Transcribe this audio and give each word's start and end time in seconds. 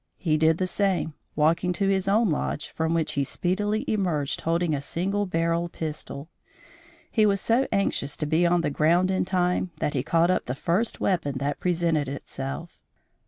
He 0.17 0.35
did 0.35 0.57
the 0.57 0.65
same, 0.65 1.13
walking 1.35 1.73
to 1.73 1.87
his 1.87 2.07
own 2.07 2.31
lodge, 2.31 2.69
from 2.69 2.95
which 2.95 3.11
he 3.11 3.23
speedily 3.23 3.85
emerged 3.87 4.41
holding 4.41 4.73
a 4.73 4.81
single 4.81 5.27
barrel 5.27 5.69
pistol. 5.69 6.27
He 7.11 7.23
was 7.23 7.39
so 7.39 7.67
anxious 7.71 8.17
to 8.17 8.25
be 8.25 8.43
on 8.43 8.61
the 8.61 8.71
ground 8.71 9.11
in 9.11 9.25
time, 9.25 9.69
that 9.79 9.93
he 9.93 10.01
caught 10.01 10.31
up 10.31 10.47
the 10.47 10.55
first 10.55 10.99
weapon 11.01 11.37
that 11.37 11.59
presented 11.59 12.07
itself. 12.07 12.79